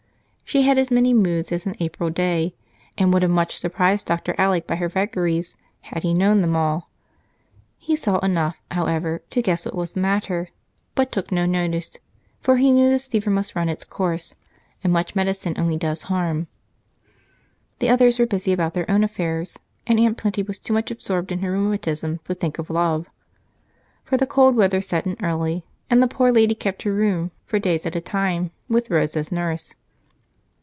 [0.43, 2.53] She had as many moods as an April day,
[2.97, 4.35] and would have much surprised Dr.
[4.37, 6.89] Alec by her vagaries had he known them all.
[7.77, 10.49] He saw enough, however, to guess what was the matter,
[10.93, 11.99] but took no notice,
[12.41, 14.35] for he knew this fever must run its course,
[14.83, 16.47] and much medicine only does harm.
[17.79, 19.57] The others were busy about their own affairs,
[19.87, 23.09] and Aunt Plenty was too much absorbed in her rheumatism to think of love,
[24.03, 27.57] for the cold weather set in early, and the poor lady kept her room for
[27.57, 29.75] days at a time with Rose as nurse.